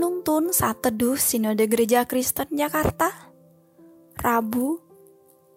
[0.00, 3.12] Penuntun saat teduh Sinode Gereja Kristen Jakarta
[4.16, 4.80] Rabu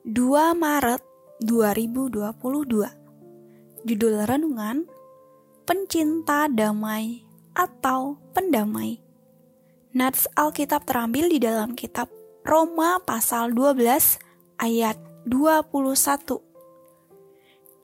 [0.03, 0.19] 2
[0.59, 0.99] Maret
[1.39, 4.83] 2022 Judul Renungan
[5.63, 7.23] Pencinta Damai
[7.55, 8.99] atau Pendamai.
[9.95, 12.11] Nats Alkitab terambil di dalam kitab
[12.43, 13.79] Roma pasal 12
[14.59, 16.43] ayat 21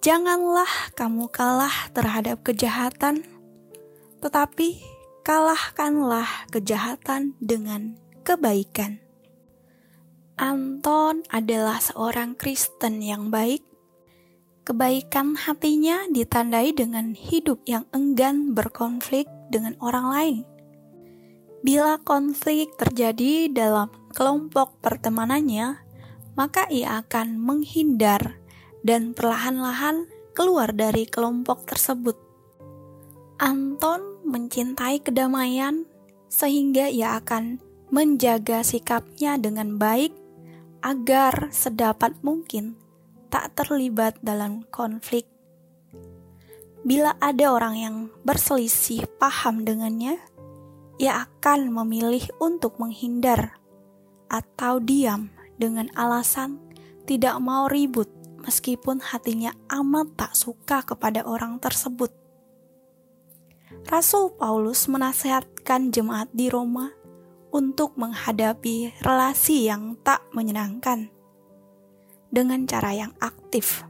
[0.03, 3.23] Janganlah kamu kalah terhadap kejahatan,
[4.19, 4.98] tetapi
[5.29, 7.93] kalahkanlah kejahatan dengan
[8.25, 8.97] kebaikan.
[10.41, 13.61] Anton adalah seorang Kristen yang baik.
[14.65, 20.41] Kebaikan hatinya ditandai dengan hidup yang enggan berkonflik dengan orang lain.
[21.61, 25.77] Bila konflik terjadi dalam kelompok pertemanannya,
[26.41, 28.41] maka ia akan menghindar
[28.81, 32.17] dan perlahan-lahan keluar dari kelompok tersebut.
[33.39, 35.83] Anton mencintai kedamaian,
[36.29, 37.57] sehingga ia akan
[37.89, 40.13] menjaga sikapnya dengan baik
[40.85, 42.77] agar sedapat mungkin
[43.33, 45.25] tak terlibat dalam konflik.
[46.85, 50.15] Bila ada orang yang berselisih paham dengannya,
[50.95, 53.59] ia akan memilih untuk menghindar
[54.31, 56.61] atau diam dengan alasan
[57.03, 58.07] tidak mau ribut
[58.45, 62.28] meskipun hatinya amat tak suka kepada orang tersebut.
[63.87, 66.91] Rasul Paulus menasehatkan jemaat di Roma
[67.55, 71.07] untuk menghadapi relasi yang tak menyenangkan
[72.29, 73.87] dengan cara yang aktif,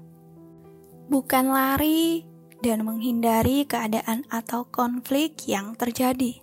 [1.11, 2.23] bukan lari
[2.63, 6.39] dan menghindari keadaan atau konflik yang terjadi.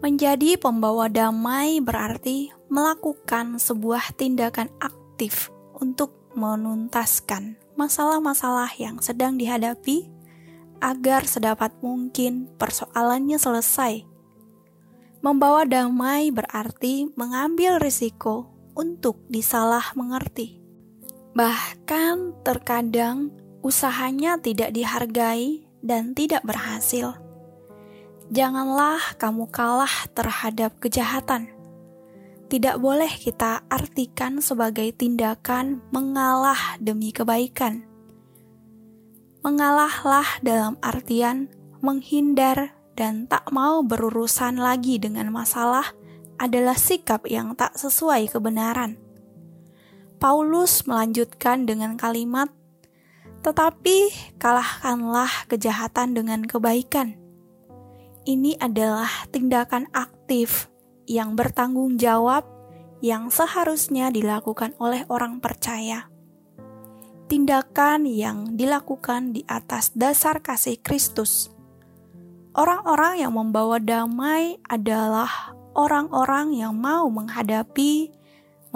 [0.00, 10.08] Menjadi pembawa damai berarti melakukan sebuah tindakan aktif untuk menuntaskan masalah-masalah yang sedang dihadapi
[10.82, 14.02] agar sedapat mungkin persoalannya selesai.
[15.22, 20.58] Membawa damai berarti mengambil risiko untuk disalah mengerti.
[21.38, 23.30] Bahkan terkadang
[23.62, 27.14] usahanya tidak dihargai dan tidak berhasil.
[28.34, 31.54] Janganlah kamu kalah terhadap kejahatan.
[32.50, 37.91] Tidak boleh kita artikan sebagai tindakan mengalah demi kebaikan
[39.42, 41.50] Mengalahlah dalam artian
[41.82, 45.82] menghindar dan tak mau berurusan lagi dengan masalah
[46.38, 49.02] adalah sikap yang tak sesuai kebenaran.
[50.22, 52.54] Paulus melanjutkan dengan kalimat,
[53.42, 57.18] "Tetapi kalahkanlah kejahatan dengan kebaikan."
[58.22, 60.70] Ini adalah tindakan aktif
[61.10, 62.46] yang bertanggung jawab
[63.02, 66.11] yang seharusnya dilakukan oleh orang percaya
[67.32, 71.48] tindakan yang dilakukan di atas dasar kasih Kristus.
[72.52, 78.12] Orang-orang yang membawa damai adalah orang-orang yang mau menghadapi,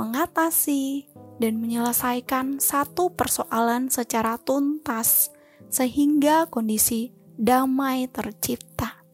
[0.00, 1.04] mengatasi,
[1.36, 5.28] dan menyelesaikan satu persoalan secara tuntas,
[5.68, 9.04] sehingga kondisi damai tercipta.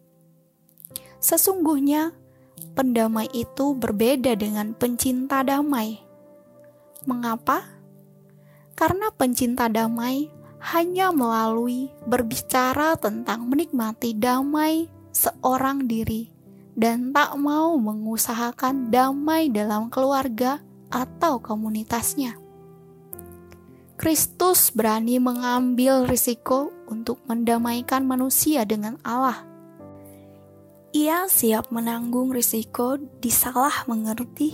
[1.19, 2.15] Sesungguhnya,
[2.79, 5.99] pendamai itu berbeda dengan pencinta damai.
[7.11, 7.82] Mengapa?
[8.73, 16.31] Karena pencinta damai hanya melalui berbicara tentang menikmati damai seorang diri
[16.73, 22.39] dan tak mau mengusahakan damai dalam keluarga atau komunitasnya.
[24.01, 29.47] Kristus berani mengambil risiko untuk mendamaikan manusia dengan Allah.
[30.93, 34.53] Ia siap menanggung risiko disalah mengerti,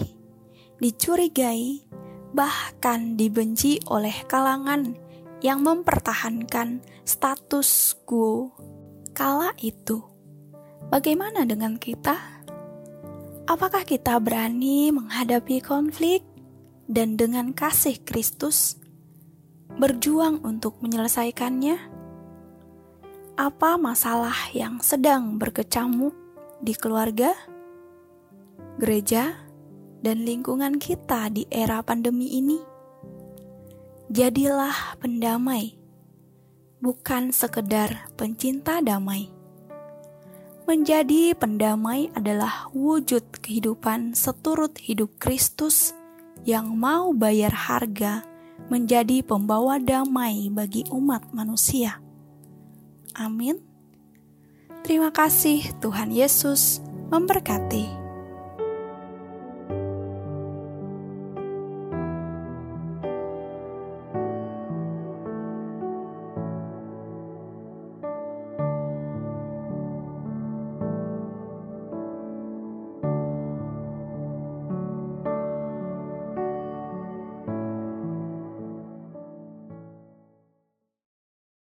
[0.79, 1.83] dicurigai,
[2.33, 4.97] bahkan dibenci oleh kalangan
[5.41, 8.53] yang mempertahankan status quo
[9.15, 10.03] kala itu.
[10.89, 12.17] Bagaimana dengan kita?
[13.49, 16.21] Apakah kita berani menghadapi konflik
[16.85, 18.77] dan dengan kasih Kristus
[19.81, 21.77] berjuang untuk menyelesaikannya?
[23.39, 26.13] Apa masalah yang sedang berkecamuk
[26.59, 27.33] di keluarga,
[28.77, 29.48] gereja,
[30.03, 32.59] dan lingkungan kita di era pandemi ini.
[34.09, 35.77] Jadilah pendamai,
[36.81, 39.29] bukan sekedar pencinta damai.
[40.69, 45.97] Menjadi pendamai adalah wujud kehidupan seturut hidup Kristus
[46.45, 48.25] yang mau bayar harga
[48.69, 52.01] menjadi pembawa damai bagi umat manusia.
[53.17, 53.61] Amin.
[54.85, 58.08] Terima kasih, Tuhan Yesus memberkati.